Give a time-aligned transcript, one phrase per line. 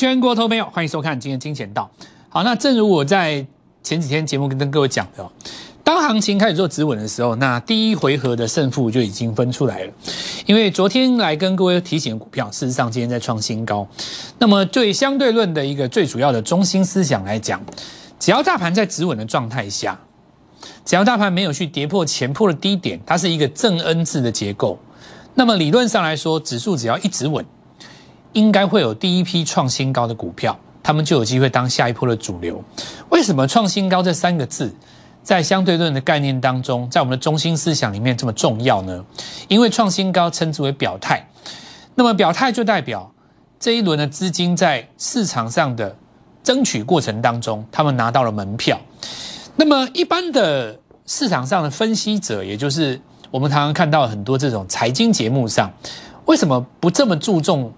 [0.00, 1.90] 全国投朋友，欢迎收看今天金钱道。
[2.30, 3.46] 好，那正如我在
[3.82, 5.30] 前几天节目跟各位讲的，
[5.84, 9.92] 当行情开始做止稳的时候，那第一回合的胜负就已经分出来了。
[10.46, 13.86] 因为昨天来跟各位提醒的股票，事实上今天在创新高。
[14.38, 17.60] 那么对相对论的一个最主要的中心思想来讲，
[18.18, 20.00] 只要大盘在止稳的状态下，
[20.82, 24.78] 只要大盘没有去跌破前破的低点，它是一个正 N 字的结构。
[25.34, 27.44] 那么理论上来说，指数只要一直稳。
[28.32, 32.62] 应该会有第一批创新高的股票，他们就有机会当下一波的主流。
[33.08, 34.72] 为什么创新高这三个字
[35.22, 39.04] 在相对论的概念当中，在我们的中心思想里面这么重要呢？
[39.48, 41.28] 因为创新高称之为表态，
[41.94, 43.12] 那么表态就代表
[43.58, 45.94] 这一轮的资金在市场上的
[46.42, 48.80] 争取过程当中，他们拿到了门票。
[49.56, 52.98] 那么一般的市场上的分析者，也就是
[53.30, 55.70] 我们常常看到很多这种财经节目上，
[56.24, 57.70] 为什么不这么注重？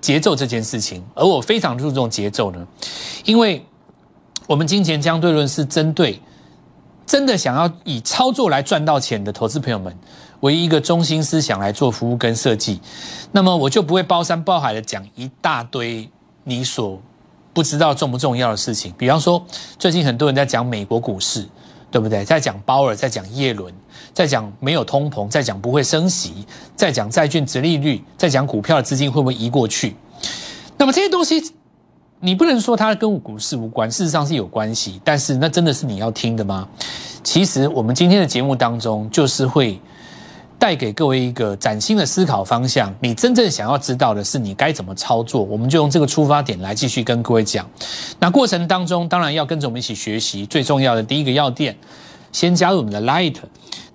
[0.00, 2.66] 节奏这件事情，而我非常注重节奏呢，
[3.24, 3.64] 因为
[4.46, 6.20] 我们金钱相对论是针对
[7.06, 9.94] 真的想要以操作来赚到钱的投资朋友们，
[10.40, 12.80] 唯一一个中心思想来做服务跟设计，
[13.32, 16.08] 那么我就不会包山包海的讲一大堆
[16.44, 17.00] 你所
[17.52, 19.44] 不知道重不重要的事情，比方说
[19.78, 21.48] 最近很多人在讲美国股市。
[21.90, 22.24] 对不对？
[22.24, 23.72] 在讲鲍尔，在讲叶伦，
[24.14, 29.96] 在讲没有通膨，在讲不会升息，在讲债券殖利率，在讲股票的资金会不会移过去？
[30.76, 31.52] 那么这些东西，
[32.20, 35.00] 你不能说它跟股市无关，事实上是有关系。
[35.04, 36.68] 但是那真的是你要听的吗？
[37.22, 39.80] 其实我们今天的节目当中，就是会。
[40.60, 42.94] 带给各位一个崭新的思考方向。
[43.00, 47.66] 你真正想要知道的是你该怎么操作，我们就用这个出发点来继续跟各位讲。
[48.18, 50.44] 那过程当中，当然要跟着我们一起学习。
[50.44, 51.74] 最重要的第一个要点，
[52.30, 53.36] 先加入我们的 Light。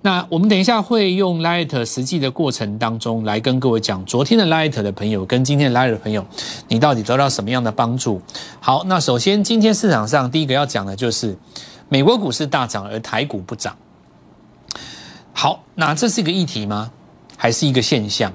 [0.02, 6.26] 那我们等一下会用 Light 实际的过程当中来跟各位讲，昨天的 Light 的朋友跟今天的 Light 的朋友，
[6.66, 8.20] 你到底得到什么样的帮助？
[8.58, 11.36] 好，那首先今天市场上第一个要讲的就是
[11.88, 13.76] 美国股市大涨，而台股不涨。
[15.38, 16.90] 好，那这是一个议题吗？
[17.36, 18.32] 还是一个现象？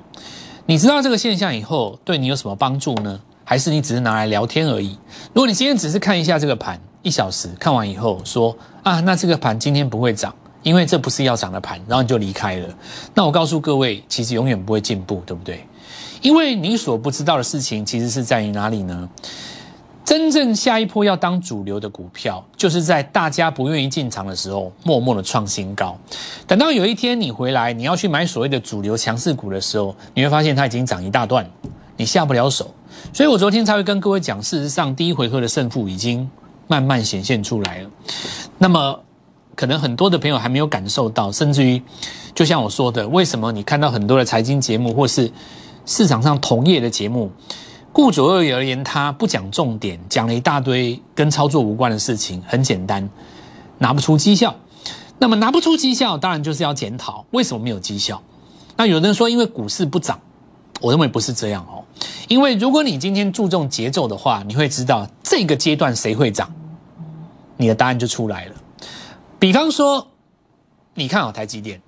[0.67, 3.19] 你知道这个现象以后，对你有什么帮助呢？
[3.43, 4.95] 还是你只是拿来聊天而已？
[5.33, 12.69] 如果你今天只是看一下这个盘，一小时看完以后说啊，那这个盘今天不会涨，因为这不是要涨的盘，然后你就离开了。
[13.15, 15.65] 那我告诉各位，其实永远不会进步，对不对？
[16.21, 19.09] 因为你所不知道的事情，其实是在于哪里呢？
[20.11, 25.97] 真正下一波要当主流的股票，就是在大家不愿意进场的时候，默默的创新高。
[26.45, 31.49] 等到有一天你回来，你要去买所谓的主流强势股的时候，你会发现它已经涨一大段，
[31.95, 32.73] 你下不了手。
[33.13, 36.29] 所以我昨天才会跟各位讲，事实上第一回合的胜负已经
[36.67, 37.89] 慢慢显现出来了。
[38.57, 38.99] 那么，
[39.55, 41.81] 可能很多的朋友还没有感受到，甚至于，
[42.35, 45.31] 就像我说的，为什么你看到很多的财经节目或是
[45.85, 47.31] 市场上同业的节目？
[47.93, 52.41] 顾左右而言，他不讲重点，讲了一大堆跟操作无关的事情。
[52.47, 53.07] 很简单，
[53.79, 54.55] 拿不出绩效。
[55.19, 58.21] 那么拿不出绩效，当然就是要检讨为什么没有绩效。
[58.77, 60.19] 那有的人说，因为股市不涨，
[60.79, 61.83] 我认为不是这样哦。
[62.27, 66.51] 因为如果你今天注重节奏的话，你会知道这个阶段谁会涨，
[67.57, 68.55] 你的答案就出来了。
[69.37, 70.07] 比方说，
[70.93, 71.81] 你看好台积电，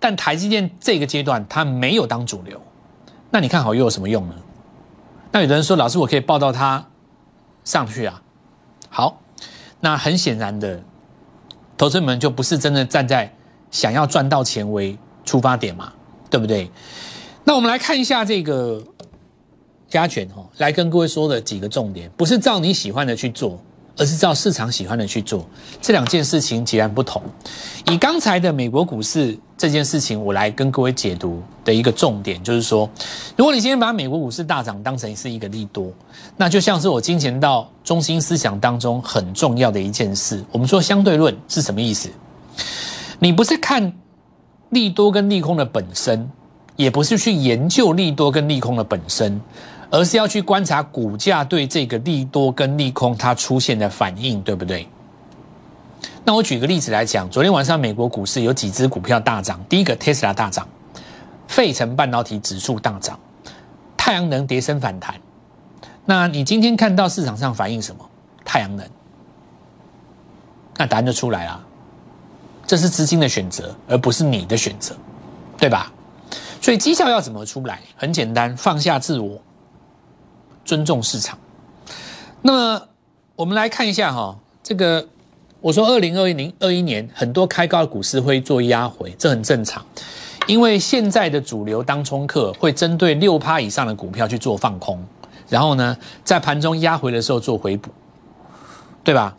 [0.00, 2.60] 但台积电这个阶段它没有当主流，
[3.30, 4.34] 那你看好又有什么用呢？
[5.34, 6.86] 那有的人说，老师，我可以抱到他
[7.64, 8.22] 上去啊。
[8.88, 9.20] 好，
[9.80, 10.80] 那很显然的，
[11.76, 13.34] 投资们就不是真的站在
[13.68, 15.92] 想要赚到钱为出发点嘛，
[16.30, 16.70] 对不对？
[17.42, 18.80] 那我们来看一下这个
[19.88, 23.60] 加权哈，来跟各位说的几个重点，不是照你喜欢的去做。
[23.96, 25.46] 而是照市场喜欢的去做，
[25.80, 27.22] 这两件事情截然不同。
[27.86, 32.90] 以刚才的美国股市这件事情，我来跟各位解读的一个重点，就是说，
[33.36, 35.92] 如果你今天把美国股市大涨当成是一个利多，
[36.36, 40.44] 那就像是我金钱到中心思想当中很重要的一件事。
[40.50, 42.08] 我们说相对论是什么意思？
[43.20, 43.92] 你不是看
[44.70, 46.28] 利多跟利空的本身，
[46.74, 49.40] 也不是去研究利多跟利空的本身。
[49.94, 54.88] 而是要去观察股价对这个利多跟利空它出现的反应，对不对？
[56.24, 60.66] 那我举个例子来讲，昨天晚上美国股市有几只股票大涨，第一个 Tesla 大涨，
[61.46, 63.16] 费城半导体指数大涨，
[63.96, 65.14] 太阳能跌升反弹。
[66.04, 68.04] 那你今天看到市场上反映什么？
[68.44, 68.84] 太阳能，
[70.76, 71.64] 那答案就出来了，
[72.66, 74.96] 这是资金的选择，而不是你的选择，
[75.56, 75.92] 对吧？
[76.60, 77.78] 所以绩效要怎么出来？
[77.94, 79.40] 很简单，放下自我。
[80.64, 81.38] 尊重市场。
[82.42, 82.82] 那么
[83.36, 85.06] 我们来看一下哈，这个
[85.60, 89.84] 我说二零二零二一年很多开高的股市会做压回，这很正常，
[90.46, 95.02] 因为现在的主流当冲客会针对六趴以上的股票去做放空，
[95.48, 97.90] 然后呢，在盘中压回的时候做回补，
[99.02, 99.34] 对吧？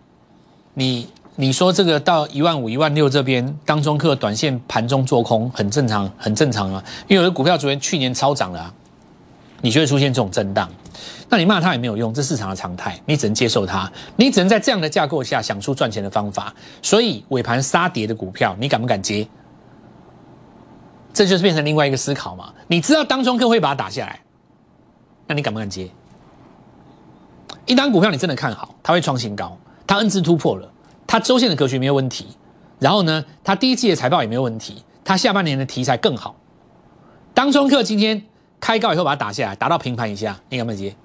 [0.74, 6.84] 你你说这个到一万五、一万六这边，当中客短线盘中做空很正常，很正常啊。
[7.08, 8.74] 因为有的股票昨天去年超涨了啊，
[9.62, 10.70] 你就会出现这种震荡，
[11.30, 16.54] 那你骂它也没有用，这市场的常态，你只能接受它，你只能在这样的架构下想出赚钱的方法。
[16.82, 19.28] 所以尾盘杀跌的股票，你敢不敢接？
[21.14, 22.54] 这就是变成另外一个思考嘛？
[22.68, 24.20] 你知道当中客会把它打下来，
[25.28, 25.90] 那你敢不敢接？
[27.66, 30.72] 一单股票你真的看好，它会创新高，它 N 字突破了，
[31.08, 32.28] 它周线的格局没有问题，
[32.78, 36.36] 然后呢，它第一季的财报也没有问题，它下半年的题材更好。
[37.34, 38.22] 当中客今天
[38.60, 40.96] 开高以后把它打下来，打到平盘以下，你敢不敢接？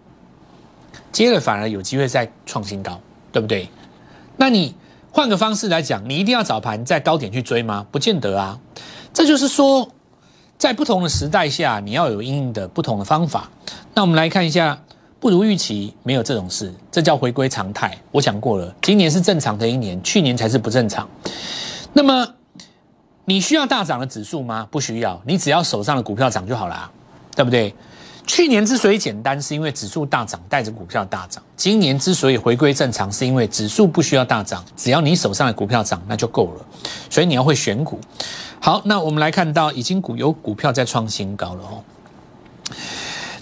[1.13, 3.01] 接了反而有机会再创新高，
[3.33, 3.69] 对不对？
[4.37, 4.75] 那你
[5.11, 7.87] 换个方式来讲，你一定要早盘在高点去追吗？
[7.91, 8.59] 不见得啊。
[9.13, 9.91] 这就是说。
[10.61, 13.49] 在不同的时代下，你要有应应的不同的方法。
[13.95, 14.79] 那我们来看一下，
[15.19, 17.97] 不如预期，没有这种事，这叫回归常态。
[18.11, 21.09] 我讲过了，今年是正常的一年，去年才是不正常。
[21.95, 22.29] 那么，
[23.25, 24.69] 你需要大涨的指数吗？
[24.71, 26.91] 不需要，你只要手上的股票涨就好了，
[27.41, 27.75] 对不对？
[28.27, 36.67] 去年之所以简单，是因为指数大涨带着股票大涨；今年之所以回归正常，是因为指数不需要大涨，只要你手上的股票涨，那就够了。
[37.09, 37.99] 所以你要会选股。
[38.61, 41.83] 好，那我们来看到已经股有股票在创新高了哦。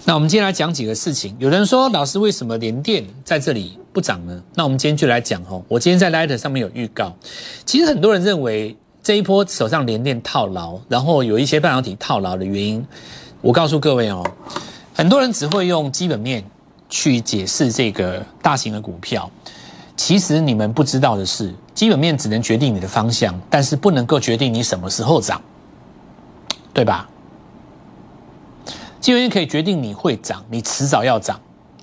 [0.05, 1.35] 那我们今天来讲几个事情。
[1.39, 4.41] 有人说，老师为什么连电在这里不涨呢？
[4.55, 5.61] 那我们今天就来讲哦。
[5.67, 7.13] 我今天在 Light 上面有预告。
[7.65, 12.83] 其实很多人认为这一波手上连电套牢，然后有一些半导体套牢的原因。
[13.41, 14.23] 我告诉各位哦，
[14.93, 16.43] 很多人只会用基本面
[16.89, 19.29] 去解释这个大型的股票。
[19.95, 25.41] 其实你们不知道的是，基本面只能决定你的方向，但是不能够决定你什么时候涨，
[26.73, 27.09] 对吧？
[28.99, 31.39] 基本面可以决定你会涨，你迟早要涨，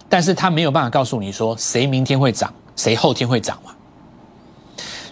[0.09, 3.73] 但是他没有办法告诉你说谁明天会涨，谁后天会涨嘛。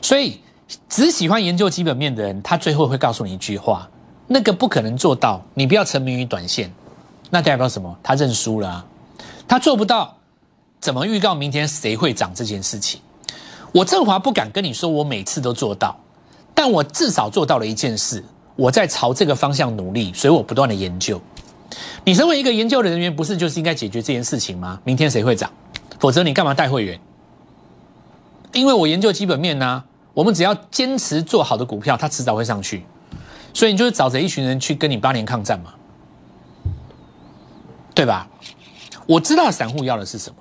[0.02, 0.40] 所以，
[0.88, 3.88] 只喜欢研究基本面的人，他最后会告诉你一句话：
[4.26, 6.72] 那个不可能做到，你不要沉迷于短线。
[7.30, 7.98] 那代表什么？
[8.02, 8.84] 他认输了，
[9.46, 10.16] 他做不到。
[10.80, 13.00] 怎么预告明天谁会涨这件事情？
[13.72, 15.98] 我振华不敢跟你说，我每次都做到，
[16.54, 18.22] 但我至少做到了一件事，
[18.54, 21.18] 我在朝这个方向努力，所以我不断的研究。
[22.04, 24.78] 你身为一个研究的人员，不是就是应该解决这件事情吗？
[24.84, 25.50] 明天谁会涨？
[25.98, 27.00] 否则你干嘛带会员？
[28.52, 29.82] 因为我研究基本面呢，
[30.12, 32.84] 我们只要坚持做好的股票，它迟早会上去。
[33.54, 35.72] 所以你就是找着一群人去跟你八年抗战嘛，
[37.94, 38.28] 对吧？
[39.06, 40.36] 我知道散户要的是什么。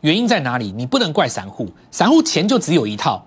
[0.00, 0.72] 原因在哪里？
[0.72, 3.26] 你不能怪散户，散户钱就只有一套。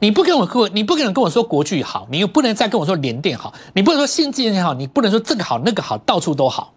[0.00, 6.74] 你不跟我跟我，你不可能跟我说国巨好，你又不能再跟我说联电好，你不能说新基建好，你不能说这个好那个好，到处都好。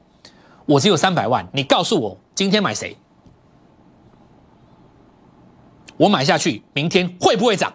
[0.65, 2.97] 我只有三百万，你告诉我今天买谁？
[5.97, 7.73] 我买下去，明天会不会涨？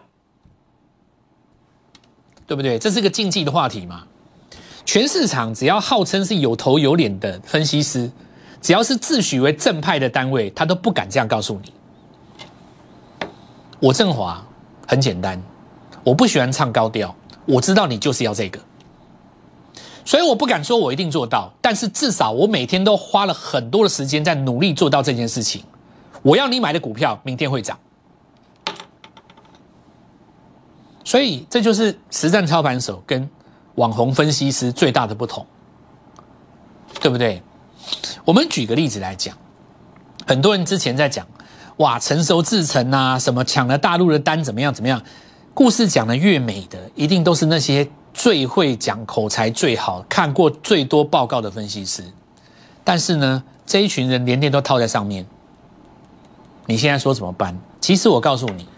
[2.51, 2.77] 对不对？
[2.81, 4.03] 这是个竞技的话题嘛？
[4.85, 8.11] 全市场只要号称是有头有脸的分析师。
[8.61, 11.73] 只要是自诩为正派的单位，他都不敢这样告诉你。
[13.79, 14.45] 我振华
[14.85, 15.41] 很简单，
[16.03, 17.15] 我不喜欢唱高调，
[17.47, 18.59] 我知道你就是要这个，
[20.05, 25.63] 所以我不敢说我一定做到，但是至少我每天都花了很多的时间在努力做到这件事情。
[26.21, 27.79] 我要你买的股票明天会涨，
[31.11, 33.29] 所以这就是实战操盘手跟
[33.75, 35.45] 网红分析师最大的不同，
[37.01, 37.43] 对不对？
[38.25, 39.37] 我们举个例子来讲，
[40.25, 41.27] 很多人之前在讲，
[41.79, 45.03] 哇，成熟制成啊，什么抢了大陆的单，怎么样怎么样？
[45.53, 52.05] 故事讲的越美的，一定都是那些最会讲口才最好、看过最多报告的分析师。
[52.85, 55.27] 但是呢，这一群人连连都套在上面。
[56.67, 57.59] 你现在说怎么办？
[57.81, 58.69] 其实我告诉你，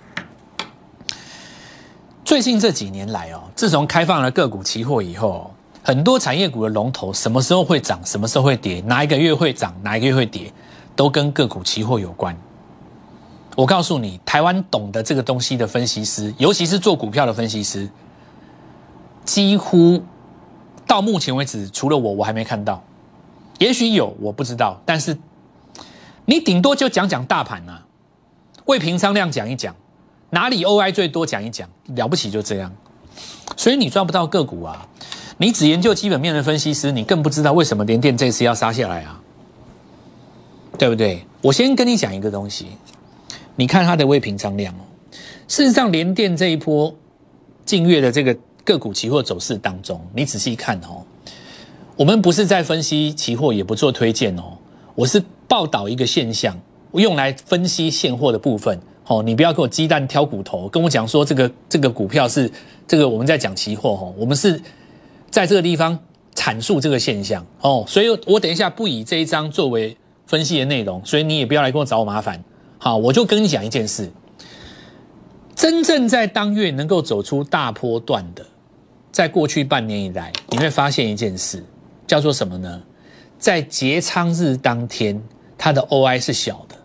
[2.32, 5.52] 最近这几年来哦，自从开放了个股期货以后。
[5.82, 10.50] 很多产业股的龙头，什么时候会涨，什么时候会跌，哪一个月会涨，哪一个月会跌，
[10.96, 12.34] 都跟个股期货有关。
[13.54, 17.86] 我告诉你，台湾懂得这个东西的分析师，尤其是做股票的分析师，
[19.26, 20.02] 几乎
[20.86, 22.82] 到目前为止，除了我，我还没看到。
[23.58, 24.80] 也许有，我不知道。
[24.86, 25.14] 但是
[26.24, 27.82] 你顶多就讲讲大盘啊，
[28.64, 29.76] 为平仓量讲一讲，
[30.34, 32.72] 哪里 OI 最多讲一讲，了不起就这样。
[33.54, 34.88] 所以你抓不到个股啊。
[35.36, 39.20] 你只研究基本面的分析师，你更不知道为什么联电这次要杀下来啊？
[40.78, 41.26] 对不对？
[41.42, 42.68] 我先跟你讲一个东西，
[43.56, 44.80] 你看它的未平仓量哦。
[45.48, 46.94] 事实上，联电这一波
[47.66, 48.34] 近月的这个
[48.64, 51.04] 个股期货走势当中，你仔细看哦，
[51.96, 54.56] 我们不是在分析期货，也不做推荐哦，
[54.94, 56.58] 我是报道一个现象，
[56.94, 58.80] 用来分析现货的部分。
[59.06, 62.50] 哦，你不要给我鸡蛋挑骨头，跟我讲说这个这个股票是
[62.86, 64.60] 这个我们在讲期货哦，我们是
[65.30, 65.98] 在这个地方
[66.34, 72.42] 阐述这个现象哦，所以我等一下不以这一章作为分析的内容，所以你也不要来跟我找我麻烦。
[72.78, 74.10] 好，我就跟你讲一件事，
[75.54, 78.44] 真正在当月能够走出大波段的，
[79.10, 81.62] 在过去半年以来，你会发现一件事，
[82.06, 82.82] 叫做什么呢？
[83.38, 85.20] 在结仓日当天，
[85.58, 86.76] 它的 OI 是小的，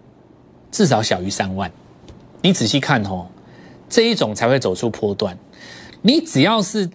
[0.71, 1.71] 至少小于三万。
[2.41, 3.27] 你仔细看哦，
[3.89, 5.37] 这一种才会走出波段。
[6.01, 6.89] 你只要是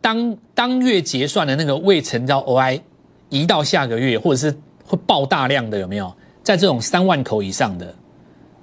[0.00, 2.80] 当当月结算的那个未成交 OI
[3.28, 6.12] 移到下个月，或者是会爆大量的，有没有？
[6.42, 7.94] 在这种三万口以上的，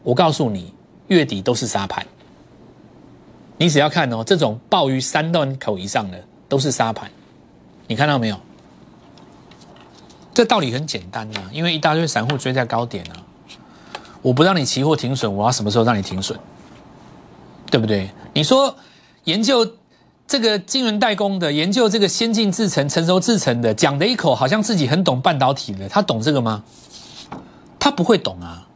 [0.04, 0.74] 我告诉你，
[1.08, 2.06] 月底都是沙盘。
[3.58, 7.10] 你只要看哦，这种爆于三万口以上的都是沙盘。
[7.88, 8.40] 你看到没有？
[10.34, 13.25] 这道理很简单呐，因为一大堆散户追在高点啊。
[14.26, 16.36] 我不让你期货停损，我要什么时候让你停损？
[17.70, 18.10] 对不对？
[18.34, 18.76] 你说
[19.26, 19.74] 研究
[20.26, 26.64] 这个晶圆代工的，研究这个先进制程、成熟制程的，讲的一口好像自己很懂半导体的，他懂这个吗？
[27.80, 28.68] 他不会懂啊，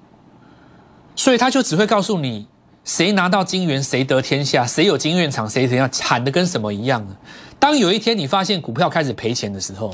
[1.15, 2.45] 所以他就只会告诉你
[2.83, 7.15] 谁拿到晶圆，谁得天下，谁有晶圆厂，谁怎样喊的跟什么一样的。
[7.57, 9.91] 当有一天你发现股票开始赔钱的时候，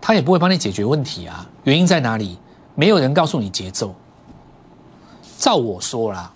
[0.00, 1.48] 他也不会帮你解决问题啊。
[1.62, 2.36] 原因在哪里？
[2.80, 3.94] 没有人告诉你节奏。
[5.36, 6.32] 照我说啦，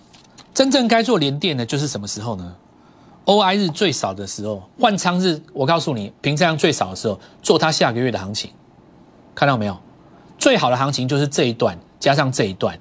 [0.53, 2.55] 真正该做连电的，就是什么时候呢
[3.25, 8.51] ？OI 日最少的时候，换仓日，我告诉你，平仓量最少的时候，做它下个月的行情。
[9.33, 9.75] 看到没有？
[10.37, 12.79] 最好的行情就是这一段加上这一段，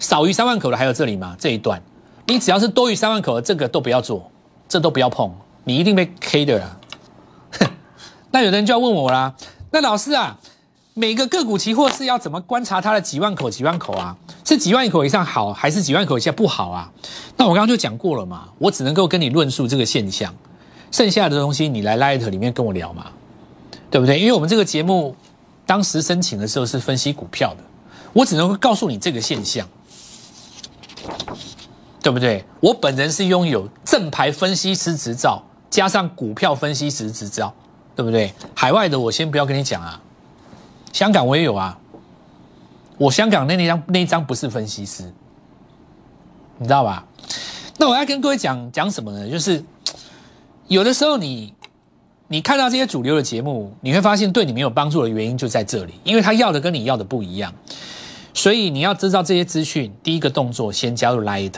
[0.00, 1.36] 少于三万口的还有这里吗？
[1.38, 1.80] 这一段，
[2.26, 4.28] 你只要是多于三万口的，这个都不要做，
[4.68, 6.76] 这都不要碰，你一定被 K 的啦。
[8.32, 9.32] 那有的人就要问我啦，
[9.70, 10.40] 那老师啊？
[10.96, 14.16] 每个个股期货是要怎么观察它的几万口几万口啊？
[14.44, 16.88] 是几万口以上好，还是几万口以下不好啊？
[17.36, 20.32] 那我刚刚就讲过了嘛，我只能够跟你论述这个现象，
[20.92, 23.06] 剩下的东西你来 Light 里面跟我聊嘛，
[23.90, 24.20] 对不对？
[24.20, 25.16] 因为我们这个节目
[25.66, 27.64] 当时申请的时候是分析股票的，
[28.12, 29.68] 我只能够告诉你这个现象，
[32.00, 32.44] 对不对？
[32.60, 37.52] 我本人是拥有正牌分析师执照，加上股票分析师执照，
[37.96, 38.32] 对不对？
[38.54, 40.00] 海外的我先不要跟你讲啊。
[40.94, 41.76] 香港我也有啊，
[42.96, 45.12] 我香港那那张那一张不是分析师，
[46.56, 47.04] 你知道吧？
[47.76, 49.28] 那我要跟各位讲讲什么呢？
[49.28, 49.62] 就是
[50.68, 51.52] 有的时候你
[52.28, 57.52] 你看到这些主流的节目，你会发现对你没有帮助的原因就在这里，因为他要的跟你要的不一样，
[58.32, 59.92] 所以你要知道这些资讯。
[60.04, 61.54] 第一个动作，先加入 Light，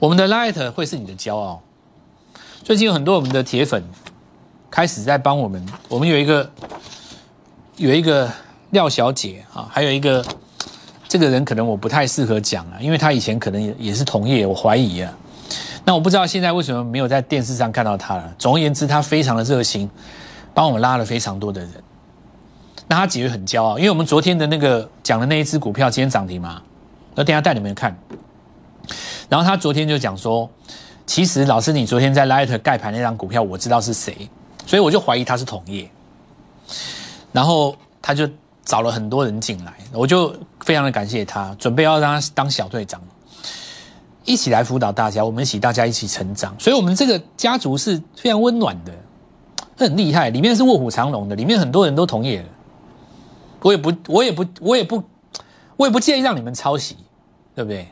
[0.00, 1.62] 我们的 Light 会是你的骄傲。
[2.64, 3.84] 最近有很多我们的铁粉
[4.68, 6.50] 开始在帮我们，我们有一个。
[7.78, 8.28] 有一个
[8.70, 10.24] 廖小姐啊，还有一个
[11.08, 15.16] 这个人可能我不太适合讲啊，因为他以前可能也也是同业，我怀疑啊。
[15.84, 18.34] 那我不知道现在为什么没有在电视上看到他了。
[18.36, 19.88] 总而言之，他非常的热心，
[20.52, 21.70] 帮我们拉了非常多的人。
[22.88, 26.60] 那他姐姐很骄傲，因为我们昨天的那个讲的那一只股票今天涨停嘛，
[27.14, 27.96] 那等下带你们看。
[29.28, 30.50] 然后他昨天就讲说，
[31.06, 34.28] 其实老师你昨天在 Light 盖牌那张股票我知道是谁，
[34.66, 35.88] 所以我就怀疑他是同业。
[37.32, 38.28] 然后他就
[38.64, 43.00] 找了很多人进来，我就非常的感谢他，准备要让他当小队长，
[44.24, 46.54] 一起来辅导大家，我们一起大家一起成长。
[46.58, 48.92] 所以，我们这个家族是非常温暖的，
[49.76, 52.44] 很厉害，里面是卧虎藏龙的，里面很多人都同意了。
[53.62, 55.02] 我也不，我也不，我也不，
[55.76, 56.96] 我也不介意让你们抄袭，
[57.54, 57.88] 对不对？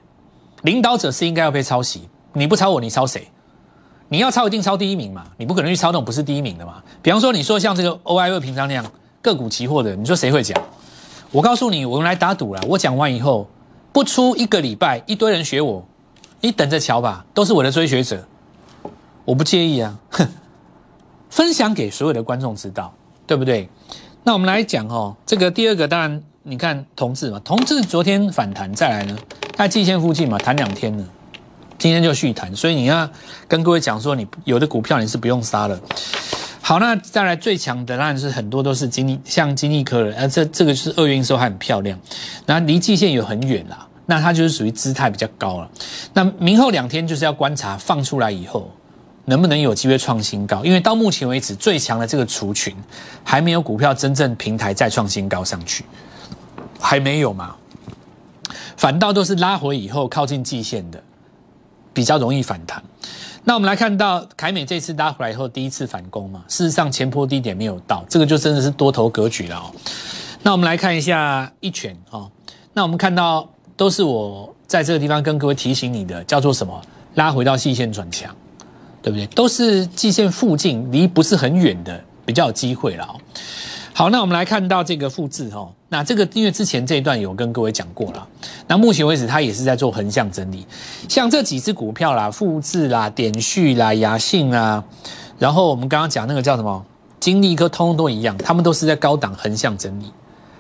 [0.63, 3.29] 领导者是应该要被抄袭，你不抄我，你抄谁？
[4.09, 6.83] 你要抄一定抄第一名嘛，你不可能去抄那种不是第一名的嘛。
[7.03, 8.85] 比方说，你说像这个 OI 二平常那样。
[9.27, 10.57] 个股期货的，你说谁会讲？
[11.33, 12.63] 我告诉你，我们来打赌了。
[12.69, 13.49] 我讲完以后，
[13.93, 15.85] 不出一个礼拜，一堆人学我，
[16.41, 18.25] 你等着瞧吧，都是我的追学者，
[19.25, 19.99] 我不介意啊。
[20.11, 20.29] 哼，
[21.29, 22.95] 分享给所有的观众知道，
[23.27, 23.69] 对不对？
[24.23, 29.19] 那我们来讲哦，这个第二个，当然你看同志嘛，同志昨天反弹，再来呢，
[29.57, 31.05] 在季线附近嘛，谈两天了，
[31.77, 33.11] 今天就续谈，所以你要
[33.49, 35.81] 跟各位讲说，你有的股票你是不用杀了。
[36.69, 41.97] 好，那再来最强的当然是很多都是金利，像金利科了，呃，这这个是二月营收还很漂亮，
[42.45, 45.71] 那离季线有很远啦，那它就是属于姿态比较高了。
[46.13, 48.69] 那明后两天就是要观察放出来以后
[49.27, 52.75] 能不能有机会创新高，因为到目前为止最强的这个族群
[53.23, 55.85] 还没有股票真正平台再创新高上去，
[56.81, 57.55] 还没有嘛，
[58.77, 61.01] 反倒都是拉回以后靠近季线的
[61.95, 62.83] 比较容易反弹。
[63.49, 69.71] 那我们来看到凯美这次拉回来以后第一次反攻嘛，事实上前坡低点没有到，这个就真的是多头格局了哦。
[70.43, 72.29] 那我们来看一下一拳哦。
[72.73, 76.83] 那我们看到都是我在这个地方跟各位提醒你的，叫做什么？
[77.15, 78.35] 拉回到细线转强，
[79.01, 79.25] 对不对？
[79.29, 83.15] 都是季线附近，离不是很远的，比较有机会了哦。
[83.99, 88.29] 好，那我们来看到这个复制哈，那这个因为之前这一段有跟各位讲过了，
[88.69, 90.67] 那目前为止它也是在做横向整理，
[91.09, 94.85] 像这几只股票啦，复制啦、点序啦、雅信啦，
[95.39, 96.85] 然后我们刚刚讲那个叫什么？
[97.19, 100.13] 金利科，通通都一样，他们都是在高档横向整理，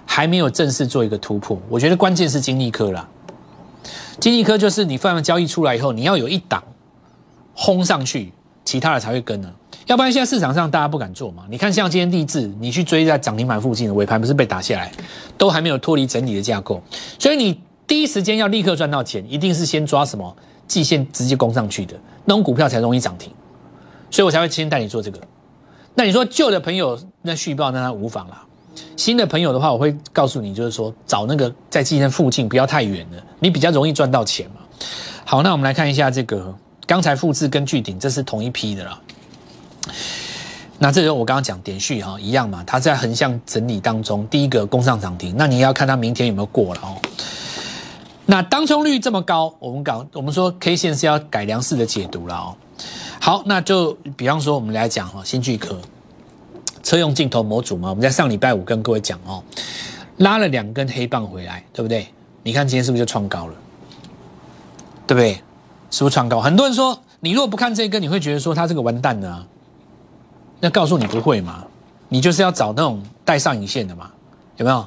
[0.07, 1.61] 还没有正式做一个突破。
[1.69, 3.07] 我觉得关键是金利科啦，
[4.19, 6.64] 金利科就是你放完交易出来以后，你要有一档
[7.55, 8.33] 轰上去，
[8.64, 9.52] 其他的才会跟呢。
[9.87, 11.45] 要不然现在市场上大家不敢做嘛？
[11.49, 14.90] 你看像今天地质，你去追在涨停板附近的尾盘不是被打下来，
[15.38, 16.83] 都还没有脱离整理的架构，
[17.21, 23.33] 所以你第一时间要立刻赚到钱，一定是先抓什么季线直接攻上去的那种股票才容易涨停，
[24.11, 25.21] 所以我才会先带你做这个。
[25.95, 28.45] 那你说旧的朋友那续报那他无妨啦，
[28.97, 34.57] 新的朋友的话，我会告诉你，就是说找那个在季线附近不要太远的，你比较容易赚到钱嘛。
[35.25, 36.52] 好，那我们来看一下这个
[36.88, 39.00] 刚才复制跟巨顶，这是同一批的啦。
[40.78, 47.00] 那这个我刚刚讲点序哈，一样嘛，它在横向整理当中，第一个攻上涨停，那你要看它明天有没有过了哦。
[48.26, 52.55] 那当冲率这么高，我们讲我们说 K 线是要改良式的解读了哦。
[53.21, 55.78] 好，那就比方说我们来讲哈，新巨科
[56.83, 59.43] 车用镜头模组嘛，我们在上礼拜五跟各位讲哦，
[60.19, 62.07] 拉了两根黑棒回来，对不对？
[62.43, 63.55] 你看今天是不是就创高了？
[65.07, 65.40] 对不对？
[65.90, 66.40] 是不是创高？
[66.40, 66.99] 很多人说。
[67.21, 69.45] 你如果不看这根，你会觉得说它这个完蛋了，
[70.60, 71.64] 那告诉你不会嘛？
[72.08, 74.10] 你就是要找那种带上影线的嘛？
[74.56, 74.86] 有没有？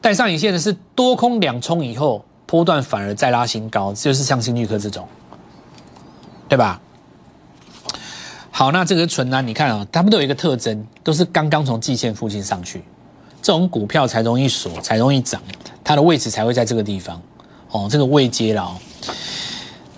[0.00, 5.08] 带上影线的是多空两冲以后，波段反而再拉新高，就是像新绿科这种，
[6.48, 6.80] 对吧？
[8.50, 12.82] 好，那这个纯蓝，你看啊，他们都有一个特征，都是刚刚从季线附近上去，
[13.42, 15.42] 这种股票才容易锁，才容易涨，
[15.82, 17.20] 它的位置才会在这个地方
[17.70, 18.76] 哦，这个位阶了哦。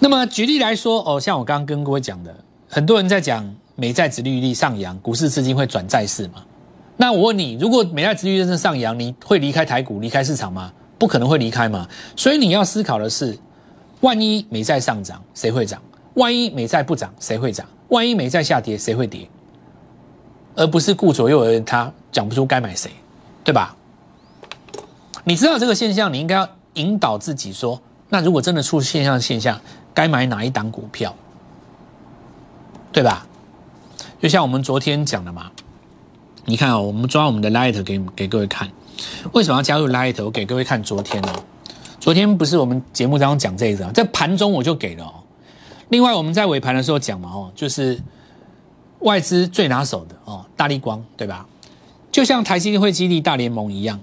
[0.01, 2.35] 那么举例来说，哦，像我刚刚跟各位讲的，
[2.69, 6.43] 很多人在讲美债殖利率上扬，股市资金会转债市吗？
[6.97, 10.73] 那我问你，如果美债殖利率正上扬，你会离开台股、离开市场吗？
[10.99, 11.87] 不可能会离开嘛。
[12.17, 13.39] 所以你要思考的是，
[14.01, 15.81] 万一美债上涨，谁会涨？
[16.15, 17.65] 万一美债不涨，谁会涨？
[17.91, 19.29] 万一美债下跌，谁会跌？
[20.57, 22.91] 而不是顾左右而言他，讲不出该买谁，
[23.45, 23.77] 对吧？
[25.23, 29.61] 你知道这个现象，你应该要引导自己说，那如果真的出现象现象。
[29.95, 31.13] 该买哪一档股票，
[32.93, 33.27] 对吧？
[34.21, 35.51] 就像我们昨天讲的嘛，
[36.45, 38.69] 你看哦，我们抓我们的 Light 给给各位看，
[39.33, 40.25] 为什么要加入 Light？
[40.25, 41.33] 我给各位看昨天哦，
[42.01, 45.15] 昨天不是我们节目当中讲这个，在盘中我就给了哦。
[45.91, 48.01] 另外我们在尾盘的时候讲嘛哦，就是
[49.01, 51.47] 外资最拿手的哦，大力光对吧？
[52.11, 54.01] 就像台积电会激励大联盟一样，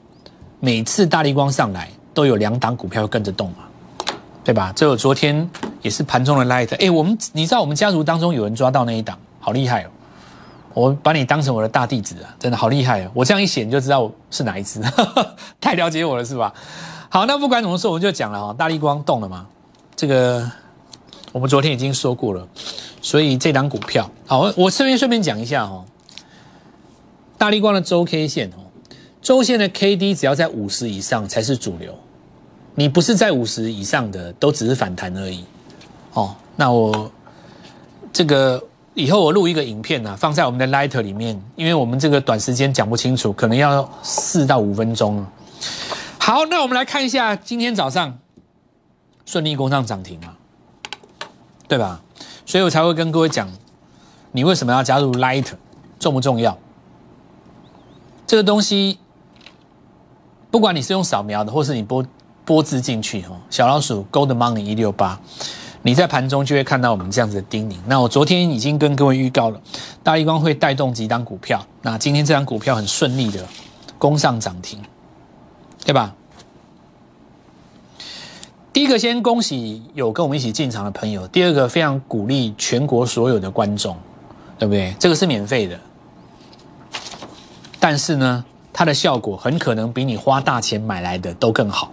[0.60, 3.58] 每次大力光上来都有两档股票跟着动嘛。
[4.45, 4.71] 对吧？
[4.75, 5.49] 这我昨天
[5.82, 6.73] 也是盘中的 light。
[6.80, 9.89] 哎，我们你知道我们家族当中有人抓到那一档，好厉害哦！
[10.76, 13.12] 我把你当成我的大弟子啊，真的好厉害哦！
[13.14, 14.82] 我这样一写你就知道我是哪一只，
[15.60, 16.54] 太了解我了是吧？
[17.10, 19.48] 好，那不管怎么说，我们就讲了哈，大力光动了嘛？
[19.96, 20.52] 这个
[21.32, 22.46] 我们昨天已经说过了，
[23.02, 25.86] 所以这档股票，好，我顺便顺便讲一下哈，
[27.38, 28.68] 大力光的周 K 线哦，
[29.22, 31.98] 周线的 K D 只要在五十以上才是主流。
[32.78, 35.46] 你不是在五十以上的，都只是反弹而已，
[36.12, 36.36] 哦。
[36.58, 37.10] 那我
[38.12, 38.62] 这个
[38.96, 45.26] 以后我录一个影片呢，放在我们的 Lighter 里面，因为我们这个短时间讲不清楚，可能要四到五分钟。
[46.18, 48.18] 好，那我们来看一下今天早上
[49.26, 50.36] 顺利攻上涨停嘛，
[51.68, 52.02] 对吧？
[52.46, 53.50] 所以我才会跟各位讲，
[54.32, 55.56] 你为什么要加入 Lighter，
[56.00, 56.58] 重不重要？
[58.26, 58.98] 这个东西，
[60.50, 62.06] 不管你是用扫描的，或是你拨。
[62.48, 65.20] 拨字进去哦，小老鼠 Gold Money 一六八，
[65.86, 67.76] 你在盘中就会看到我们这样子的叮咛。
[67.86, 69.62] 那我昨天已经跟各位预告了，
[70.02, 71.63] 大立光会带动几档股票。
[71.84, 73.45] 那今天这张股票很顺利的
[74.00, 74.82] 攻上涨停，
[75.86, 76.15] 对吧？
[78.74, 83.95] 第一个先恭喜有跟我们一起进场的朋友，第二个非常鼓励全国所有的观众，
[84.58, 84.91] 对不对？
[85.00, 85.80] 这个是免费的，
[87.80, 88.43] 但是呢，
[88.74, 91.91] 它的效果很可能比你花大钱买来的都更好。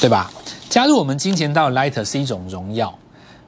[0.00, 0.32] 对吧？
[0.72, 2.98] 加入我们金钱道 Light 是一种荣耀，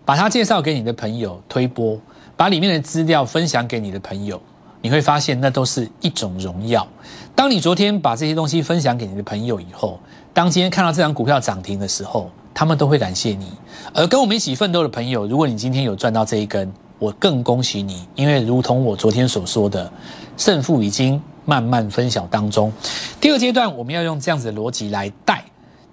[0.05, 1.99] 把它介绍给你的朋友，推播，
[2.37, 4.39] 把里面的资料分享给你的朋友，
[4.83, 6.87] 你会发现那都是一种荣耀。
[7.35, 9.99] 当你昨天把这些东西分享给你的朋友以后，
[10.35, 13.51] 当今天看到这张股票涨停的时候，他们都会感谢你。
[13.95, 19.91] 而跟我们一起奋斗的朋友，如果你今天有赚到这一根，我更恭喜你，因为如同我昨天所说的，
[20.37, 22.71] 胜负已经慢慢分晓当中。
[23.19, 25.43] 第二阶段，我们要用这样子的逻辑来带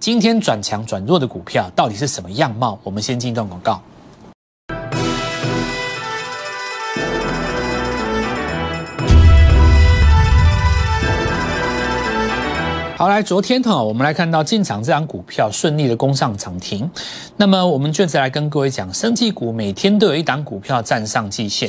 [0.02, 2.76] 今天转强转弱的股票到底是什么样貌。
[2.82, 3.80] 我们先进一段广告。
[13.02, 16.88] 好，来，昨天哈，我们来看到进场这张股票顺利的攻上涨停。
[17.36, 21.68] 那么，我们就再来跟各位讲，生技股每天都有一档股票站上季线。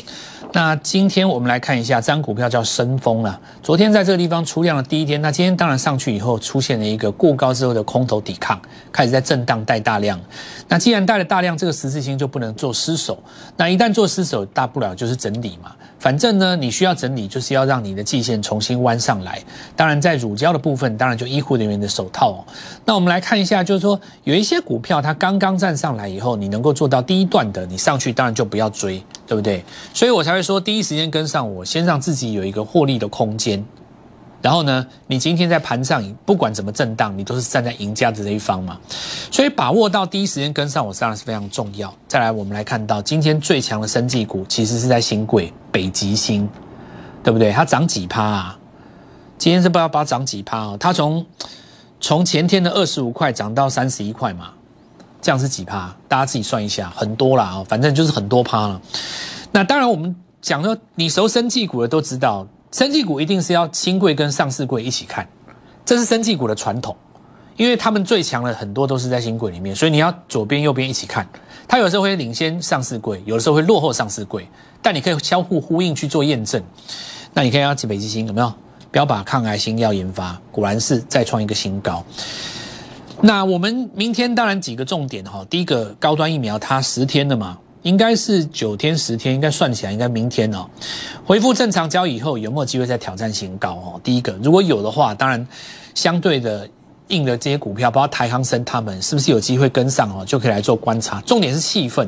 [0.51, 3.41] 那今天我们来看一下，这张股票叫深丰了。
[3.63, 10.21] 昨天在这个地方出量的第一天，那今天当然上去以后出现了一个过高之后的空头抵抗，开始在震荡带大量。
[10.67, 13.17] 那既然带了大量，这个十字星就不能做失手。
[13.57, 15.71] 那一旦做失手，大不了就是整理嘛。
[16.03, 19.41] 反正呢，你需要整理，就是要让你的季线重新弯上来。
[19.73, 22.43] 当然，在乳胶的部分，当然就医护人员的手套哦。
[22.83, 29.63] 那我们来看一下，就是说有一些股票它刚刚站上来以后，你能够做到第一段的，你上去当然就不要追，对不对？
[29.93, 33.63] 所以我才会说第一时间跟上我，先让自己有一个获利的空间。
[34.43, 38.77] 然后呢，你今天在盘上不管怎么震荡，你都是站在赢家的这一方嘛。
[39.31, 41.91] 所以把握到第一时间跟上我，当然是非常重要。
[42.09, 46.45] 再来，我们来看到今天最强的生技股，其实是在新贵北极星，
[47.23, 47.53] 对不对？
[47.53, 48.59] 它涨几趴啊？
[49.37, 50.77] 今天是不知道它涨几趴哦。
[50.77, 51.25] 它从
[52.01, 54.49] 从前天的二十五块涨到三十一块嘛，
[55.21, 55.95] 这样是几趴？
[56.09, 58.81] 大家自己算一下，很多啦啊，反正就是很多趴了。
[59.53, 62.45] 那当然，我们讲说你熟生技股的都知道。
[62.73, 65.27] 生技股一定是要新贵跟上市贵一起看，
[65.85, 66.97] 这是生技股的传统，
[67.55, 71.25] 因为他们最强的很多都是在新贵里面，所以你要左边右边一起看。
[71.67, 74.47] 它有时候会领先上市贵，有的时候会落后上市贵，
[74.81, 76.61] 但你可以相互呼应去做验证。
[77.35, 78.51] 那你可以要北极星有没有
[78.89, 82.03] 标靶抗癌新药研发，果然是再创一个新高。
[83.21, 87.59] 那我们明天当然几个重点哈，第一个高端疫苗它十天了嘛。
[87.83, 90.65] 应该是九天十天，应该算起来应该明天哦，
[91.25, 94.01] 恢复正常交易以后有没有机会再挑战新高哦？
[94.03, 95.45] 第一个，如果有的话，当然
[95.93, 96.67] 相对的
[97.09, 100.25] 硬的这些股票，包括台康生他们是不是有机会跟上哦？
[100.25, 101.21] 就可以来做观察。
[101.21, 102.07] 重点是气氛。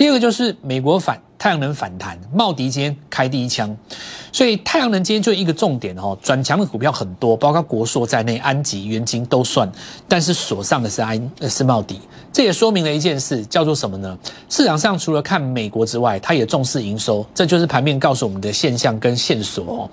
[0.00, 1.20] 第二个就是美国反。
[1.36, 3.74] 太阳能反弹，茂迪今天开第一枪，
[4.30, 9.70] 所以太阳能今天就一个重点哦，转强的股票很多，包括国硕在内，安吉、元晶都算，
[10.06, 11.98] 但是锁上的是安呃是茂迪，
[12.30, 14.18] 这也说明了一件事，叫做什么呢？
[14.50, 19.90] 市场上除了看美国之外，它也重视营收，这就是盘面告诉我们的现象跟线索哦。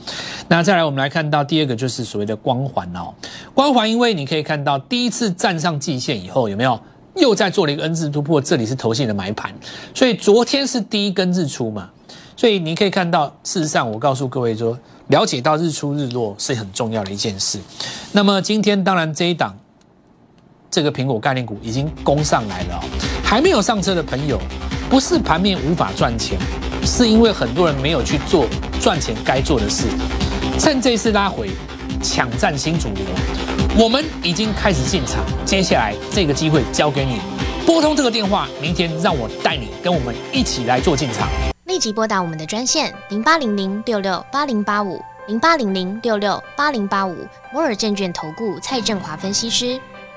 [0.50, 3.14] 那再来，我们来看到第二个就是所谓的光环哦，
[3.54, 6.78] 光环，因为你可以看到第一次站上季线以后，有没有？
[7.18, 9.54] 又在做了一个 N 字突破，这里是头线的买盘，
[9.94, 11.90] 所以昨天是第一根日出嘛，
[12.36, 14.78] 所以你可以看到，事实上我告诉各位说，
[15.08, 17.60] 了解到日出日落是很重要的一件事。
[18.12, 19.58] 那么今天当然这一档
[20.70, 22.84] 这个苹果概念股已经攻上来了，
[23.24, 24.40] 还没有上车的朋友，
[24.90, 26.38] 不是盘面无法赚钱，
[26.84, 28.46] 是因为很多人没有去做
[28.80, 29.88] 赚钱该做的事，
[30.60, 31.50] 趁这次拉回
[32.02, 33.57] 抢占新主流。
[33.80, 37.20] 我们已经开始进场，接下来这个机会交给你，
[37.64, 41.30] 拨通这个电话，明天让我带你跟我们一起来做进场。
[41.66, 47.16] 立即拨打我们的专线零八零零六六八零八五零八零零六六八零八五
[47.54, 49.80] 摩尔证券投顾蔡振华分析师。